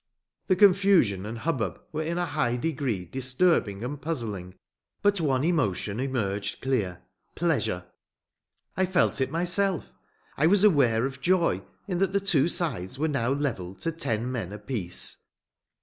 [0.47, 4.55] The confusion and hubbub were in a high degree disturbing and puzzling.
[5.03, 7.03] But one emotion emerged clear:
[7.35, 7.85] pleasure.
[8.75, 9.93] I felt it myself.
[10.37, 14.31] I was aware of joy in that the two sides were now levelled to ten
[14.31, 15.17] men apiece.